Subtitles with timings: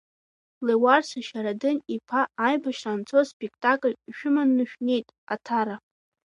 [0.65, 5.75] Леуарса Шьарадын-иԥа, аибашьра анцоз спектакльк шәыманы шәнеит Аҭара.